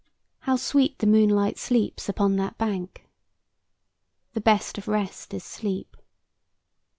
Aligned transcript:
"How 0.39 0.55
sweet 0.55 0.97
the 0.97 1.05
moonlight 1.05 1.59
sleeps 1.59 2.09
upon 2.09 2.35
that 2.37 2.57
bank." 2.57 3.05
"The 4.33 4.41
best 4.41 4.79
of 4.79 4.87
rest 4.87 5.31
is 5.31 5.43
sleep." 5.43 5.95